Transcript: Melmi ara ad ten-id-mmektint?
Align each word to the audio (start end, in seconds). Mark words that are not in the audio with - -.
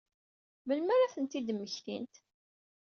Melmi 0.65 0.91
ara 0.93 1.05
ad 1.07 1.11
ten-id-mmektint? 1.13 2.15